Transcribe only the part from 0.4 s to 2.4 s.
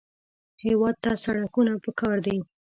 هېواد ته سړکونه پکار دي